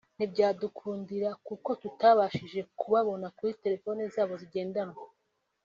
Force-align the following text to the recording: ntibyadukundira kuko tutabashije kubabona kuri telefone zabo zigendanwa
ntibyadukundira 0.17 1.29
kuko 1.47 1.69
tutabashije 1.81 2.59
kubabona 2.79 3.27
kuri 3.37 3.51
telefone 3.63 4.01
zabo 4.13 4.33
zigendanwa 4.41 4.97